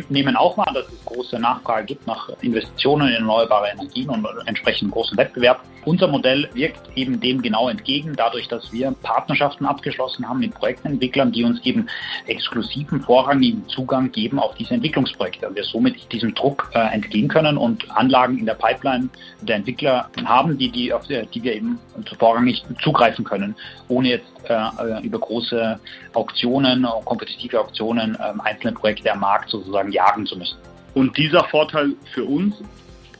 nehmen 0.08 0.36
auch 0.36 0.56
mal, 0.56 0.72
dass 0.72 0.86
es 0.86 1.04
große 1.04 1.38
Nachfrage 1.40 1.86
gibt 1.86 2.06
nach 2.06 2.28
Investitionen 2.40 3.08
in 3.08 3.14
erneuerbare 3.14 3.68
Energien 3.68 4.08
und 4.08 4.24
entsprechend 4.46 4.92
großen 4.92 5.18
Wettbewerb. 5.18 5.60
Unser 5.84 6.08
Modell 6.08 6.48
wirkt 6.54 6.80
eben 6.96 7.20
dem 7.20 7.42
genau 7.42 7.68
entgegen, 7.68 8.14
dadurch, 8.16 8.48
dass 8.48 8.72
wir 8.72 8.92
Partnerschaften 9.02 9.66
abgeschlossen 9.66 10.26
haben 10.26 10.40
mit 10.40 10.54
Projektentwicklern, 10.54 11.32
die 11.32 11.44
uns 11.44 11.60
eben 11.64 11.88
exklusiven, 12.26 13.02
vorrangigen 13.02 13.68
Zugang 13.68 14.10
geben 14.12 14.38
auf 14.38 14.54
diese 14.54 14.74
Entwicklungsprojekte. 14.74 15.50
Wir 15.52 15.64
somit 15.64 16.10
diesem 16.12 16.34
Druck 16.34 16.70
äh, 16.72 16.78
entgehen 16.94 17.28
können 17.28 17.58
und 17.58 17.90
Anlagen 17.90 18.38
in 18.38 18.46
der 18.46 18.54
Pipeline 18.54 19.10
der 19.42 19.56
Entwickler 19.56 20.08
haben, 20.24 20.56
die, 20.56 20.70
die, 20.70 20.92
auf 20.92 21.06
die 21.06 21.42
wir 21.42 21.54
eben 21.54 21.78
vorrangig 22.18 22.62
zugreifen 22.82 23.24
können, 23.24 23.54
ohne 23.88 24.08
jetzt 24.08 24.33
äh, 24.50 25.04
über 25.04 25.18
große 25.18 25.78
Auktionen, 26.14 26.86
kompetitive 27.04 27.60
Auktionen 27.60 28.14
äh, 28.16 28.32
einzelne 28.42 28.72
Projekte 28.72 29.12
am 29.12 29.20
Markt 29.20 29.50
sozusagen 29.50 29.92
jagen 29.92 30.26
zu 30.26 30.36
müssen. 30.36 30.58
Und 30.94 31.16
dieser 31.16 31.44
Vorteil 31.44 31.94
für 32.12 32.24
uns 32.24 32.54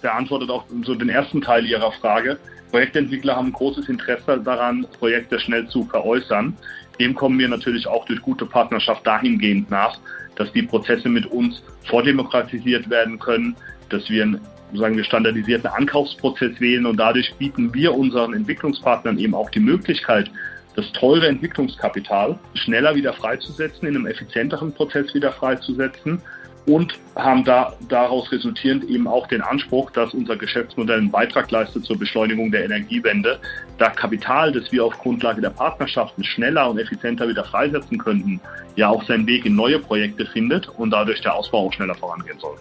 beantwortet 0.00 0.50
auch 0.50 0.64
so 0.84 0.94
den 0.94 1.08
ersten 1.08 1.40
Teil 1.40 1.64
Ihrer 1.66 1.90
Frage. 1.92 2.38
Projektentwickler 2.70 3.36
haben 3.36 3.52
großes 3.52 3.88
Interesse 3.88 4.40
daran, 4.40 4.86
Projekte 4.98 5.38
schnell 5.38 5.66
zu 5.68 5.84
veräußern. 5.84 6.56
Dem 7.00 7.14
kommen 7.14 7.38
wir 7.38 7.48
natürlich 7.48 7.86
auch 7.86 8.04
durch 8.04 8.20
gute 8.20 8.46
Partnerschaft 8.46 9.06
dahingehend 9.06 9.70
nach, 9.70 9.98
dass 10.36 10.52
die 10.52 10.62
Prozesse 10.62 11.08
mit 11.08 11.26
uns 11.26 11.62
vordemokratisiert 11.88 12.90
werden 12.90 13.18
können, 13.18 13.56
dass 13.88 14.08
wir 14.08 14.22
einen 14.22 14.40
sagen 14.72 14.96
wir, 14.96 15.04
standardisierten 15.04 15.68
Ankaufsprozess 15.68 16.60
wählen 16.60 16.86
und 16.86 16.96
dadurch 16.96 17.32
bieten 17.36 17.72
wir 17.74 17.94
unseren 17.94 18.34
Entwicklungspartnern 18.34 19.18
eben 19.18 19.34
auch 19.34 19.50
die 19.50 19.60
Möglichkeit, 19.60 20.30
das 20.76 20.90
teure 20.92 21.28
Entwicklungskapital 21.28 22.38
schneller 22.54 22.94
wieder 22.94 23.12
freizusetzen, 23.12 23.88
in 23.88 23.96
einem 23.96 24.06
effizienteren 24.06 24.72
Prozess 24.72 25.14
wieder 25.14 25.32
freizusetzen 25.32 26.20
und 26.66 26.98
haben 27.14 27.44
da 27.44 27.74
daraus 27.88 28.30
resultierend 28.32 28.84
eben 28.84 29.06
auch 29.06 29.26
den 29.26 29.42
Anspruch, 29.42 29.90
dass 29.90 30.14
unser 30.14 30.36
Geschäftsmodell 30.36 30.98
einen 30.98 31.10
Beitrag 31.10 31.50
leistet 31.50 31.84
zur 31.84 31.98
Beschleunigung 31.98 32.50
der 32.50 32.64
Energiewende. 32.64 33.38
Da 33.78 33.90
Kapital, 33.90 34.52
das 34.52 34.72
wir 34.72 34.84
auf 34.84 34.98
Grundlage 34.98 35.42
der 35.42 35.50
Partnerschaften 35.50 36.24
schneller 36.24 36.70
und 36.70 36.78
effizienter 36.78 37.28
wieder 37.28 37.44
freisetzen 37.44 37.98
könnten, 37.98 38.40
ja 38.76 38.88
auch 38.88 39.04
seinen 39.04 39.26
Weg 39.26 39.44
in 39.44 39.54
neue 39.54 39.78
Projekte 39.78 40.24
findet 40.26 40.68
und 40.68 40.90
dadurch 40.90 41.20
der 41.20 41.34
Ausbau 41.34 41.66
auch 41.66 41.72
schneller 41.72 41.94
vorangehen 41.94 42.38
soll. 42.38 42.56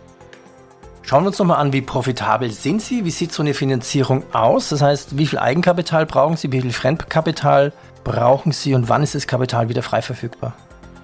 Schauen 1.06 1.24
wir 1.24 1.28
uns 1.28 1.40
nochmal 1.40 1.58
an, 1.58 1.74
wie 1.74 1.82
profitabel 1.82 2.50
sind 2.50 2.82
Sie? 2.82 3.04
Wie 3.04 3.12
sieht 3.12 3.34
so 3.34 3.44
eine 3.44 3.54
Finanzierung 3.54 4.24
aus? 4.34 4.70
Das 4.70 4.82
heißt, 4.82 5.18
wie 5.18 5.28
viel 5.28 5.38
Eigenkapital 5.38 6.06
brauchen 6.06 6.38
Sie? 6.38 6.52
Wie 6.54 6.62
viel 6.62 6.72
Fremdkapital 6.72 7.74
brauchen 8.06 8.54
Sie 8.54 8.74
und 8.74 8.88
wann 8.88 9.04
ist 9.04 9.14
das 9.14 9.28
Kapital 9.28 9.68
wieder 9.68 9.84
frei 9.84 10.02
verfügbar? 10.02 10.56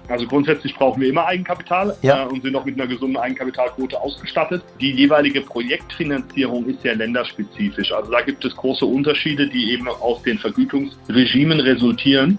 Also 0.08 0.26
grundsätzlich 0.26 0.74
brauchen 0.74 1.00
wir 1.02 1.08
immer 1.08 1.26
Eigenkapital 1.26 1.96
ja. 2.02 2.24
äh, 2.24 2.26
und 2.26 2.42
sind 2.42 2.56
auch 2.56 2.64
mit 2.64 2.80
einer 2.80 2.88
gesunden 2.88 3.16
Eigenkapitalquote 3.16 4.00
ausgestattet. 4.00 4.62
Die 4.80 4.90
jeweilige 4.90 5.42
Projektfinanzierung 5.42 6.66
ist 6.66 6.82
ja 6.82 6.94
länderspezifisch. 6.94 7.92
Also 7.92 8.10
da 8.10 8.22
gibt 8.22 8.44
es 8.44 8.56
große 8.56 8.84
Unterschiede, 8.84 9.48
die 9.48 9.72
eben 9.72 9.86
aus 9.86 10.22
den 10.22 10.38
Vergütungsregimen 10.38 11.60
resultieren. 11.60 12.38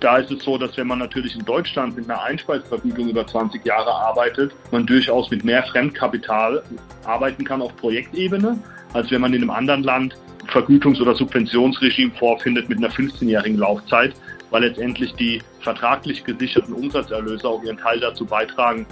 Da 0.00 0.16
ist 0.16 0.30
es 0.30 0.42
so, 0.42 0.56
dass 0.56 0.76
wenn 0.78 0.86
man 0.86 0.98
natürlich 0.98 1.34
in 1.34 1.44
Deutschland 1.44 1.94
mit 1.94 2.10
einer 2.10 2.22
Einspeisvergütung 2.22 3.10
über 3.10 3.26
20 3.26 3.64
Jahre 3.66 3.92
arbeitet, 3.92 4.52
man 4.70 4.86
durchaus 4.86 5.30
mit 5.30 5.44
mehr 5.44 5.62
Fremdkapital 5.64 6.62
arbeiten 7.04 7.44
kann 7.44 7.60
auf 7.60 7.76
Projektebene, 7.76 8.58
als 8.94 9.10
wenn 9.10 9.20
man 9.20 9.34
in 9.34 9.42
einem 9.42 9.50
anderen 9.50 9.82
Land 9.82 10.16
Vergütungs- 10.48 11.00
oder 11.00 11.14
Subventionsregime 11.14 12.12
vorfindet 12.18 12.68
mit 12.70 12.78
einer 12.78 12.90
15-jährigen 12.90 13.58
Laufzeit, 13.58 14.14
weil 14.50 14.62
letztendlich 14.62 15.14
die 15.14 15.42
vertraglich 15.60 16.24
gesicherten 16.24 16.72
Umsatzerlöse 16.72 17.46
auch 17.46 17.62
ihren 17.62 17.76
Teil 17.76 18.00
dazu 18.00 18.24
beitragen, 18.24 18.86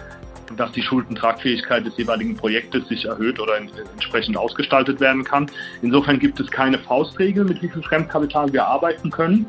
dass 0.57 0.73
die 0.73 0.83
Schuldentragfähigkeit 0.83 1.85
des 1.87 1.97
jeweiligen 1.97 2.37
Projektes 2.37 2.87
sich 2.89 3.07
erhöht 3.07 3.41
oder 3.41 3.57
entsprechend 3.57 4.37
ausgestaltet 4.37 5.01
werden 5.01 5.25
kann. 5.25 5.51
Insofern 5.83 6.19
gibt 6.19 6.39
es 6.41 6.51
keine 6.51 6.79
Faustregel, 6.79 7.45
mit 7.45 7.63
wie 7.63 7.69
viel 7.69 7.83
Fremdkapital 7.83 8.53
wir 8.53 8.67
arbeiten 8.67 9.11
können. 9.11 9.47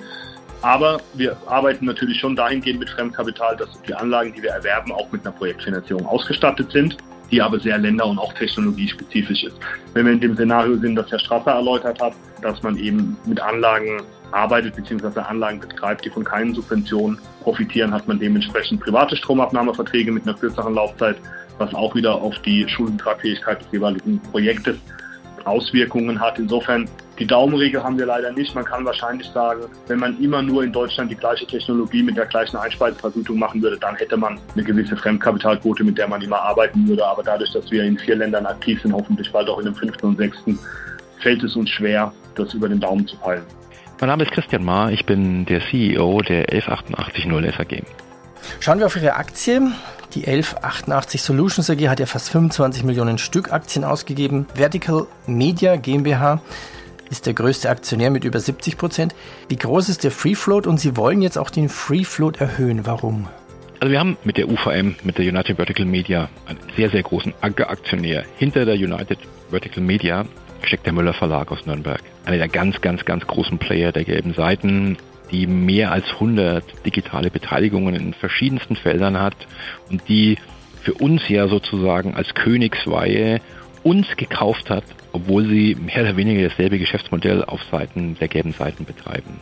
Aber 0.61 0.99
wir 1.13 1.37
arbeiten 1.47 1.85
natürlich 1.85 2.19
schon 2.19 2.35
dahingehend 2.35 2.79
mit 2.79 2.89
Fremdkapital, 2.89 3.55
dass 3.57 3.69
die 3.87 3.93
Anlagen, 3.93 4.33
die 4.33 4.43
wir 4.43 4.51
erwerben, 4.51 4.91
auch 4.91 5.11
mit 5.11 5.25
einer 5.25 5.35
Projektfinanzierung 5.35 6.05
ausgestattet 6.05 6.71
sind 6.71 6.97
die 7.31 7.41
aber 7.41 7.59
sehr 7.59 7.77
länder- 7.77 8.07
und 8.07 8.17
auch 8.17 8.33
technologiespezifisch 8.33 9.43
ist. 9.43 9.57
Wenn 9.93 10.05
wir 10.05 10.13
in 10.13 10.19
dem 10.19 10.35
Szenario 10.35 10.77
sind, 10.77 10.95
das 10.95 11.11
Herr 11.11 11.19
Strasser 11.19 11.51
erläutert 11.51 12.01
hat, 12.01 12.13
dass 12.41 12.61
man 12.63 12.77
eben 12.77 13.17
mit 13.25 13.39
Anlagen 13.39 14.01
arbeitet 14.31 14.75
bzw. 14.75 15.19
Anlagen 15.19 15.59
betreibt, 15.59 16.05
die 16.05 16.09
von 16.09 16.23
keinen 16.23 16.53
Subventionen 16.53 17.19
profitieren, 17.43 17.93
hat 17.93 18.07
man 18.07 18.19
dementsprechend 18.19 18.81
private 18.81 19.15
Stromabnahmeverträge 19.15 20.11
mit 20.11 20.23
einer 20.23 20.37
kürzeren 20.37 20.75
Laufzeit, 20.75 21.17
was 21.57 21.73
auch 21.73 21.95
wieder 21.95 22.15
auf 22.15 22.37
die 22.39 22.67
Schuldentragfähigkeit 22.67 23.61
des 23.61 23.67
jeweiligen 23.71 24.19
Projektes 24.31 24.77
Auswirkungen 25.45 26.19
hat. 26.19 26.37
Insofern 26.37 26.87
die 27.19 27.27
Daumenregel 27.27 27.83
haben 27.83 27.97
wir 27.97 28.05
leider 28.05 28.31
nicht. 28.31 28.55
Man 28.55 28.63
kann 28.63 28.85
wahrscheinlich 28.85 29.27
sagen, 29.29 29.65
wenn 29.87 29.99
man 29.99 30.17
immer 30.23 30.41
nur 30.41 30.63
in 30.63 30.71
Deutschland 30.71 31.11
die 31.11 31.15
gleiche 31.15 31.45
Technologie 31.45 32.01
mit 32.01 32.15
der 32.15 32.25
gleichen 32.25 32.55
Einspeisevergütung 32.55 33.37
machen 33.37 33.61
würde, 33.61 33.77
dann 33.77 33.95
hätte 33.95 34.15
man 34.15 34.39
eine 34.53 34.63
gewisse 34.63 34.95
Fremdkapitalquote, 34.95 35.83
mit 35.83 35.97
der 35.97 36.07
man 36.07 36.21
immer 36.21 36.41
arbeiten 36.41 36.87
würde. 36.87 37.05
Aber 37.05 37.21
dadurch, 37.21 37.51
dass 37.51 37.69
wir 37.71 37.83
in 37.83 37.97
vier 37.99 38.15
Ländern 38.15 38.45
aktiv 38.45 38.81
sind, 38.81 38.93
hoffentlich 38.93 39.29
bald 39.31 39.49
auch 39.49 39.59
in 39.59 39.65
dem 39.65 39.75
fünften 39.75 40.07
und 40.07 40.17
sechsten, 40.17 40.57
fällt 41.19 41.43
es 41.43 41.55
uns 41.57 41.69
schwer, 41.69 42.13
das 42.35 42.53
über 42.53 42.69
den 42.69 42.79
Daumen 42.79 43.05
zu 43.05 43.17
peilen. 43.17 43.43
Mein 43.99 44.07
Name 44.07 44.23
ist 44.23 44.31
Christian 44.31 44.63
Mahr, 44.63 44.91
ich 44.93 45.05
bin 45.05 45.45
der 45.45 45.59
CEO 45.69 46.21
der 46.21 46.47
11880 46.53 47.25
SAG. 47.57 47.83
Schauen 48.61 48.79
wir 48.79 48.85
auf 48.85 48.95
Ihre 48.95 49.15
Aktie. 49.15 49.73
Die 50.13 50.25
1188 50.25 51.21
Solutions 51.21 51.69
AG 51.69 51.89
hat 51.89 51.99
ja 51.99 52.05
fast 52.05 52.29
25 52.29 52.85
Millionen 52.85 53.17
Stück 53.17 53.51
Aktien 53.51 53.83
ausgegeben. 53.83 54.47
Vertical 54.55 55.05
Media 55.27 55.75
GmbH 55.75 56.39
ist 57.09 57.25
der 57.25 57.33
größte 57.33 57.69
Aktionär 57.69 58.09
mit 58.09 58.23
über 58.23 58.39
70 58.39 58.77
Prozent. 58.77 59.15
Wie 59.47 59.55
groß 59.55 59.89
ist 59.89 60.03
der 60.03 60.11
Free 60.11 60.35
Float 60.35 60.67
und 60.67 60.79
Sie 60.79 60.95
wollen 60.95 61.21
jetzt 61.21 61.37
auch 61.37 61.49
den 61.49 61.69
Free 61.69 62.03
Float 62.03 62.39
erhöhen? 62.39 62.85
Warum? 62.85 63.27
Also 63.79 63.91
wir 63.91 63.99
haben 63.99 64.17
mit 64.23 64.37
der 64.37 64.49
UVM, 64.49 64.95
mit 65.03 65.17
der 65.17 65.25
United 65.25 65.55
Vertical 65.55 65.85
Media, 65.85 66.29
einen 66.45 66.59
sehr, 66.75 66.89
sehr 66.89 67.01
großen 67.01 67.33
Ankeraktionär. 67.41 68.25
Hinter 68.37 68.65
der 68.65 68.75
United 68.75 69.19
Vertical 69.49 69.81
Media 69.81 70.25
steckt 70.63 70.85
der 70.85 70.93
Müller 70.93 71.13
Verlag 71.13 71.51
aus 71.51 71.65
Nürnberg. 71.65 72.01
Einer 72.25 72.37
der 72.37 72.49
ganz, 72.49 72.81
ganz, 72.81 73.05
ganz 73.05 73.25
großen 73.25 73.57
Player 73.57 73.91
der 73.91 74.03
gelben 74.03 74.33
Seiten, 74.33 74.97
die 75.31 75.47
mehr 75.47 75.91
als 75.91 76.05
100 76.13 76.85
digitale 76.85 77.29
Beteiligungen 77.29 77.95
in 77.95 78.13
verschiedensten 78.13 78.75
Feldern 78.75 79.19
hat 79.19 79.35
und 79.89 80.07
die 80.09 80.37
für 80.81 80.93
uns 80.95 81.27
ja 81.29 81.47
sozusagen 81.47 82.15
als 82.15 82.33
Königsweihe 82.33 83.39
uns 83.83 84.07
gekauft 84.17 84.69
hat, 84.69 84.83
obwohl 85.11 85.47
sie 85.47 85.75
mehr 85.75 86.01
oder 86.01 86.17
weniger 86.17 86.47
dasselbe 86.47 86.79
Geschäftsmodell 86.79 87.43
auf 87.43 87.63
Seiten 87.71 88.15
der 88.19 88.27
gelben 88.27 88.53
Seiten 88.53 88.85
betreiben. 88.85 89.39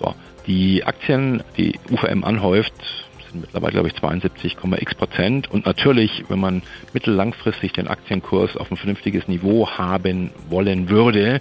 So, 0.00 0.14
die 0.46 0.84
Aktien, 0.84 1.42
die 1.56 1.78
UVM 1.90 2.24
anhäuft, 2.24 2.72
sind 3.30 3.42
mittlerweile, 3.42 3.72
glaube 3.72 3.88
ich, 3.88 3.94
72,x 3.94 4.94
Prozent. 4.94 5.50
Und 5.50 5.66
natürlich, 5.66 6.24
wenn 6.28 6.40
man 6.40 6.62
mittellangfristig 6.92 7.72
den 7.72 7.88
Aktienkurs 7.88 8.56
auf 8.56 8.70
ein 8.70 8.76
vernünftiges 8.76 9.28
Niveau 9.28 9.68
haben 9.68 10.30
wollen 10.48 10.88
würde, 10.88 11.40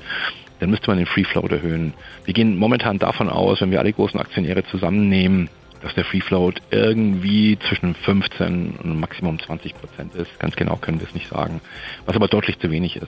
dann 0.60 0.70
müsste 0.70 0.88
man 0.90 0.98
den 0.98 1.06
Free 1.06 1.24
Float 1.24 1.52
erhöhen. 1.52 1.94
Wir 2.26 2.34
gehen 2.34 2.58
momentan 2.58 3.00
davon 3.00 3.30
aus, 3.30 3.62
wenn 3.62 3.72
wir 3.72 3.80
alle 3.80 3.94
großen 3.94 4.20
Aktionäre 4.20 4.64
zusammennehmen, 4.66 5.50
dass 5.82 5.94
der 5.94 6.06
Free 6.06 6.22
Float 6.22 6.62
irgendwie 6.72 7.58
zwischen 7.68 7.94
15 7.94 8.80
und 8.84 9.00
Maximum 9.00 9.40
20 9.40 9.76
Prozent 9.76 10.16
ist. 10.16 10.40
Ganz 10.40 10.56
genau 10.56 10.76
können 10.78 11.00
wir 11.00 11.08
es 11.08 11.14
nicht 11.14 11.30
sagen. 11.30 11.62
Was 12.06 12.16
aber 12.16 12.28
deutlich 12.28 12.58
zu 12.60 12.72
wenig 12.72 12.96
ist. 12.96 13.08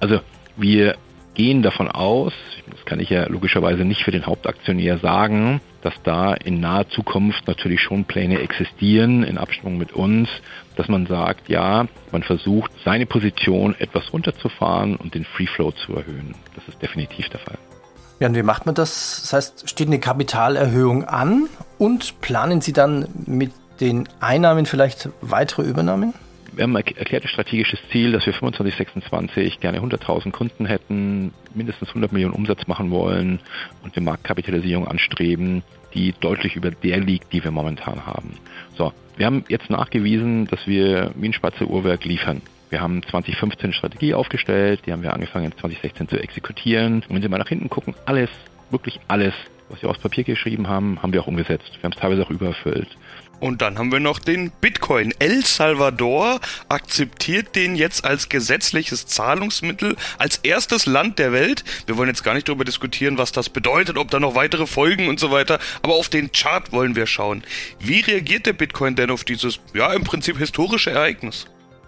Also 0.00 0.20
wir 0.56 0.96
gehen 1.34 1.62
davon 1.62 1.88
aus, 1.88 2.32
das 2.68 2.84
kann 2.84 2.98
ich 2.98 3.10
ja 3.10 3.26
logischerweise 3.28 3.84
nicht 3.84 4.02
für 4.02 4.10
den 4.10 4.26
Hauptaktionär 4.26 4.98
sagen, 4.98 5.60
dass 5.82 5.94
da 6.02 6.34
in 6.34 6.60
naher 6.60 6.88
Zukunft 6.88 7.46
natürlich 7.46 7.80
schon 7.80 8.04
Pläne 8.04 8.40
existieren 8.40 9.22
in 9.22 9.38
Abstimmung 9.38 9.78
mit 9.78 9.92
uns, 9.92 10.28
dass 10.76 10.88
man 10.88 11.06
sagt, 11.06 11.48
ja, 11.48 11.86
man 12.10 12.24
versucht 12.24 12.72
seine 12.84 13.06
Position 13.06 13.76
etwas 13.78 14.12
runterzufahren 14.12 14.96
und 14.96 15.14
den 15.14 15.24
Free 15.24 15.46
Float 15.46 15.76
zu 15.78 15.94
erhöhen. 15.94 16.34
Das 16.56 16.66
ist 16.66 16.82
definitiv 16.82 17.28
der 17.28 17.40
Fall. 17.40 17.58
Ja, 18.18 18.26
und 18.26 18.34
wie 18.34 18.42
macht 18.42 18.66
man 18.66 18.74
das? 18.74 19.20
Das 19.22 19.32
heißt, 19.32 19.70
steht 19.70 19.86
eine 19.86 20.00
Kapitalerhöhung 20.00 21.04
an 21.04 21.48
und 21.78 22.20
planen 22.20 22.60
Sie 22.60 22.72
dann 22.72 23.06
mit 23.26 23.52
den 23.80 24.08
Einnahmen 24.18 24.66
vielleicht 24.66 25.08
weitere 25.20 25.62
Übernahmen? 25.62 26.14
Wir 26.58 26.64
haben 26.64 26.74
ein 26.74 26.84
erklärtes 26.84 27.30
strategisches 27.30 27.78
Ziel, 27.92 28.10
dass 28.10 28.26
wir 28.26 28.32
25, 28.32 28.74
26 28.74 29.60
gerne 29.60 29.78
100.000 29.78 30.32
Kunden 30.32 30.66
hätten, 30.66 31.32
mindestens 31.54 31.90
100 31.90 32.10
Millionen 32.10 32.34
Umsatz 32.34 32.66
machen 32.66 32.90
wollen 32.90 33.38
und 33.84 33.96
eine 33.96 34.04
Marktkapitalisierung 34.04 34.88
anstreben, 34.88 35.62
die 35.94 36.14
deutlich 36.18 36.56
über 36.56 36.72
der 36.72 36.98
liegt, 36.98 37.32
die 37.32 37.44
wir 37.44 37.52
momentan 37.52 38.06
haben. 38.06 38.38
So, 38.76 38.92
wir 39.16 39.26
haben 39.26 39.44
jetzt 39.48 39.70
nachgewiesen, 39.70 40.48
dass 40.48 40.66
wir 40.66 41.12
wie 41.14 41.28
ein 41.28 41.32
Spatze 41.32 41.64
Uhrwerk 41.64 42.04
liefern. 42.04 42.42
Wir 42.70 42.80
haben 42.80 43.04
2015 43.04 43.72
Strategie 43.72 44.14
aufgestellt, 44.14 44.80
die 44.84 44.90
haben 44.90 45.04
wir 45.04 45.12
angefangen 45.12 45.52
2016 45.52 46.08
zu 46.08 46.20
exekutieren. 46.20 47.04
Und 47.08 47.14
wenn 47.14 47.22
Sie 47.22 47.28
mal 47.28 47.38
nach 47.38 47.48
hinten 47.48 47.70
gucken, 47.70 47.94
alles, 48.04 48.30
wirklich 48.70 48.98
alles, 49.06 49.34
was 49.68 49.80
wir 49.80 49.90
aufs 49.90 50.00
Papier 50.00 50.24
geschrieben 50.24 50.66
haben, 50.66 51.00
haben 51.04 51.12
wir 51.12 51.22
auch 51.22 51.28
umgesetzt. 51.28 51.70
Wir 51.74 51.84
haben 51.84 51.92
es 51.92 52.00
teilweise 52.00 52.24
auch 52.24 52.30
übererfüllt. 52.30 52.88
Und 53.40 53.62
dann 53.62 53.78
haben 53.78 53.92
wir 53.92 54.00
noch 54.00 54.18
den 54.18 54.50
Bitcoin. 54.50 55.14
El 55.18 55.44
Salvador 55.44 56.40
akzeptiert 56.68 57.54
den 57.54 57.76
jetzt 57.76 58.04
als 58.04 58.28
gesetzliches 58.28 59.06
Zahlungsmittel, 59.06 59.96
als 60.18 60.38
erstes 60.38 60.86
Land 60.86 61.18
der 61.18 61.32
Welt. 61.32 61.64
Wir 61.86 61.96
wollen 61.96 62.08
jetzt 62.08 62.24
gar 62.24 62.34
nicht 62.34 62.48
darüber 62.48 62.64
diskutieren, 62.64 63.18
was 63.18 63.32
das 63.32 63.48
bedeutet, 63.48 63.96
ob 63.96 64.10
da 64.10 64.18
noch 64.18 64.34
weitere 64.34 64.66
Folgen 64.66 65.08
und 65.08 65.20
so 65.20 65.30
weiter, 65.30 65.58
aber 65.82 65.94
auf 65.94 66.08
den 66.08 66.32
Chart 66.32 66.72
wollen 66.72 66.96
wir 66.96 67.06
schauen. 67.06 67.44
Wie 67.78 68.00
reagiert 68.00 68.46
der 68.46 68.52
Bitcoin 68.52 68.96
denn 68.96 69.10
auf 69.10 69.24
dieses, 69.24 69.60
ja, 69.74 69.92
im 69.92 70.04
Prinzip 70.04 70.38
historische 70.38 70.90
Ereignis? 70.90 71.46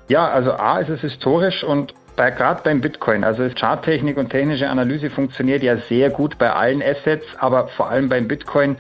Ja, 0.09 0.29
also 0.29 0.53
A 0.53 0.79
ist 0.81 0.89
es 0.89 1.01
historisch 1.01 1.63
und 1.63 1.95
bei, 2.21 2.31
gerade 2.31 2.61
beim 2.63 2.83
Bitcoin, 2.83 3.25
also 3.25 3.49
Charttechnik 3.49 4.19
und 4.19 4.29
technische 4.29 4.69
Analyse 4.69 5.09
funktioniert 5.09 5.63
ja 5.63 5.79
sehr 5.89 6.11
gut 6.11 6.37
bei 6.37 6.53
allen 6.53 6.83
Assets, 6.83 7.25
aber 7.39 7.69
vor 7.69 7.89
allem 7.89 8.11
beim 8.11 8.29
Bitcoin, 8.29 8.77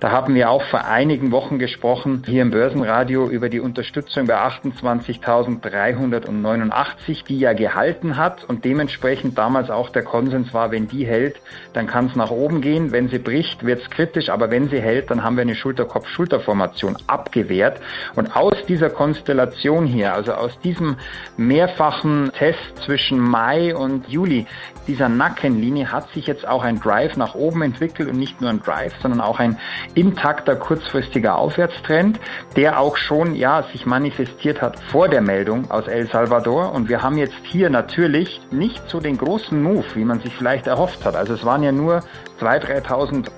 da 0.00 0.10
haben 0.10 0.34
wir 0.34 0.48
auch 0.48 0.62
vor 0.62 0.86
einigen 0.86 1.30
Wochen 1.30 1.58
gesprochen, 1.58 2.22
hier 2.24 2.40
im 2.40 2.50
Börsenradio 2.50 3.28
über 3.28 3.50
die 3.50 3.60
Unterstützung 3.60 4.26
bei 4.26 4.38
28.389, 4.38 7.26
die 7.26 7.38
ja 7.38 7.52
gehalten 7.52 8.16
hat 8.16 8.44
und 8.44 8.64
dementsprechend 8.64 9.36
damals 9.36 9.68
auch 9.68 9.90
der 9.90 10.04
Konsens 10.04 10.54
war, 10.54 10.70
wenn 10.70 10.88
die 10.88 11.04
hält, 11.04 11.36
dann 11.74 11.88
kann 11.88 12.06
es 12.06 12.16
nach 12.16 12.30
oben 12.30 12.62
gehen, 12.62 12.90
wenn 12.90 13.10
sie 13.10 13.18
bricht, 13.18 13.66
wird 13.66 13.82
es 13.82 13.90
kritisch, 13.90 14.30
aber 14.30 14.50
wenn 14.50 14.70
sie 14.70 14.80
hält, 14.80 15.10
dann 15.10 15.22
haben 15.22 15.36
wir 15.36 15.42
eine 15.42 15.56
Schulterkopf-Schulterformation 15.56 16.96
abgewehrt. 17.06 17.82
Und 18.14 18.34
aus 18.34 18.54
dieser 18.66 18.88
Konstellation 18.88 19.84
hier, 19.84 20.14
also 20.14 20.32
aus 20.32 20.58
diesem 20.60 20.96
mehrfachen 21.36 22.32
Test 22.32 22.77
zwischen 22.84 23.18
Mai 23.18 23.74
und 23.74 24.08
Juli 24.08 24.46
dieser 24.86 25.08
Nackenlinie 25.08 25.92
hat 25.92 26.10
sich 26.12 26.26
jetzt 26.26 26.46
auch 26.46 26.62
ein 26.62 26.80
Drive 26.80 27.16
nach 27.16 27.34
oben 27.34 27.62
entwickelt 27.62 28.08
und 28.08 28.18
nicht 28.18 28.40
nur 28.40 28.50
ein 28.50 28.62
Drive, 28.62 28.94
sondern 29.02 29.20
auch 29.20 29.38
ein 29.38 29.58
intakter 29.94 30.56
kurzfristiger 30.56 31.36
Aufwärtstrend, 31.36 32.18
der 32.56 32.80
auch 32.80 32.96
schon 32.96 33.34
ja 33.34 33.62
sich 33.72 33.86
manifestiert 33.86 34.62
hat 34.62 34.80
vor 34.90 35.08
der 35.08 35.20
Meldung 35.20 35.70
aus 35.70 35.86
El 35.86 36.08
Salvador 36.08 36.72
und 36.72 36.88
wir 36.88 37.02
haben 37.02 37.18
jetzt 37.18 37.36
hier 37.42 37.70
natürlich 37.70 38.40
nicht 38.50 38.88
so 38.88 39.00
den 39.00 39.18
großen 39.18 39.62
Move, 39.62 39.84
wie 39.94 40.04
man 40.04 40.20
sich 40.20 40.34
vielleicht 40.34 40.66
erhofft 40.66 41.04
hat. 41.04 41.16
Also 41.16 41.34
es 41.34 41.44
waren 41.44 41.62
ja 41.62 41.72
nur 41.72 42.00
2.000, 42.40 42.86
3.000 42.86 43.28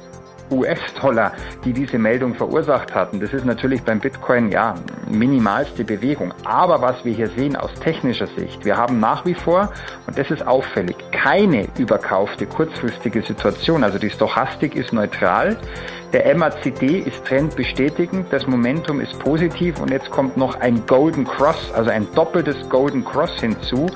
US-Dollar, 0.51 1.33
die 1.65 1.73
diese 1.73 1.99
Meldung 1.99 2.35
verursacht 2.35 2.95
hatten. 2.95 3.21
Das 3.21 3.33
ist 3.33 3.45
natürlich 3.45 3.83
beim 3.83 4.01
Bitcoin 4.01 4.51
ja 4.51 4.75
minimalste 5.09 5.85
Bewegung. 5.85 6.33
Aber 6.45 6.81
was 6.83 7.05
wir 7.05 7.13
hier 7.13 7.29
sehen 7.29 7.57
aus 7.57 7.73
technischer 7.75 8.27
Sicht, 8.27 8.65
wir 8.65 8.77
haben 8.77 9.01
nach 9.01 9.25
wie 9.25 9.35
vor, 9.35 9.73
und 10.07 10.19
das 10.19 10.31
ist 10.31 10.47
auffällig, 10.47 10.97
keine 11.13 11.67
überkaufte 11.79 12.47
kurzfristige 12.47 13.23
Situation. 13.23 13.85
Also 13.85 13.99
die 13.99 14.11
Stochastik 14.11 14.75
ist 14.75 14.93
neutral. 14.93 15.57
Der 16.13 16.35
MACD 16.35 16.99
ist 16.99 17.25
trendbestätigend, 17.25 18.33
das 18.33 18.45
Momentum 18.49 19.01
ist 19.01 19.17
positiv 19.21 19.81
und 19.81 19.93
jetzt 19.93 20.11
kommt 20.11 20.37
noch 20.37 20.59
ein 20.59 20.85
Golden 20.87 21.25
Cross, 21.25 21.73
also 21.73 21.89
ein 21.91 22.09
doppeltes 22.17 22.69
Golden 22.69 23.05
Cross 23.05 23.39
hinzu. 23.39 23.87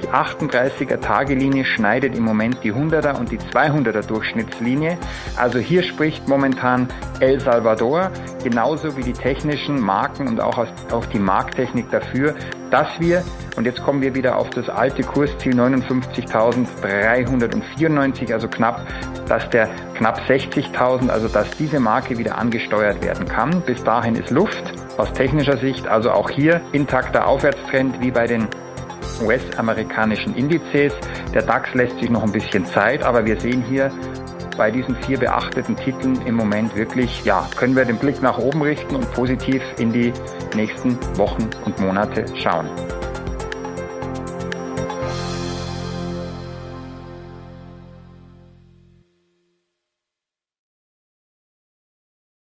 Die 0.00 0.06
38er 0.06 1.00
Tagelinie 1.00 1.64
schneidet 1.64 2.16
im 2.16 2.22
Moment 2.22 2.58
die 2.62 2.72
100er 2.72 3.18
und 3.18 3.32
die 3.32 3.38
200er 3.38 4.06
Durchschnittslinie. 4.06 4.98
Also 5.36 5.58
hier 5.58 5.82
spricht 5.82 6.03
momentan 6.28 6.88
El 7.20 7.40
Salvador, 7.40 8.10
genauso 8.42 8.96
wie 8.96 9.02
die 9.02 9.12
technischen 9.12 9.78
Marken 9.80 10.26
und 10.28 10.40
auch 10.40 10.66
auch 10.92 11.06
die 11.06 11.18
Markttechnik 11.18 11.90
dafür, 11.90 12.34
dass 12.70 12.88
wir, 12.98 13.24
und 13.56 13.64
jetzt 13.64 13.82
kommen 13.82 14.02
wir 14.02 14.14
wieder 14.14 14.36
auf 14.36 14.50
das 14.50 14.68
alte 14.68 15.02
Kursziel 15.02 15.54
59.394, 15.54 18.32
also 18.32 18.46
knapp 18.48 18.86
dass 19.28 19.48
der 19.50 19.68
knapp 19.94 20.18
60.000, 20.28 21.08
also 21.08 21.28
dass 21.28 21.50
diese 21.52 21.80
Marke 21.80 22.18
wieder 22.18 22.36
angesteuert 22.36 23.02
werden 23.02 23.26
kann. 23.26 23.62
Bis 23.62 23.82
dahin 23.82 24.16
ist 24.16 24.30
Luft 24.30 24.64
aus 24.98 25.12
technischer 25.12 25.56
Sicht, 25.56 25.88
also 25.88 26.10
auch 26.10 26.30
hier 26.30 26.60
intakter 26.72 27.26
Aufwärtstrend 27.26 28.00
wie 28.00 28.10
bei 28.10 28.26
den 28.26 28.48
US-amerikanischen 29.22 30.34
Indizes. 30.34 30.92
Der 31.32 31.42
DAX 31.42 31.72
lässt 31.74 31.98
sich 32.00 32.10
noch 32.10 32.22
ein 32.22 32.32
bisschen 32.32 32.66
Zeit, 32.66 33.02
aber 33.02 33.24
wir 33.24 33.40
sehen 33.40 33.64
hier 33.68 33.90
bei 34.56 34.70
diesen 34.70 34.96
vier 34.96 35.18
beachteten 35.18 35.76
Titeln 35.76 36.20
im 36.26 36.34
Moment 36.34 36.74
wirklich, 36.76 37.24
ja, 37.24 37.48
können 37.56 37.76
wir 37.76 37.84
den 37.84 37.98
Blick 37.98 38.22
nach 38.22 38.38
oben 38.38 38.62
richten 38.62 38.94
und 38.96 39.10
positiv 39.12 39.62
in 39.78 39.92
die 39.92 40.12
nächsten 40.54 40.98
Wochen 41.16 41.48
und 41.64 41.78
Monate 41.80 42.24
schauen. 42.36 42.68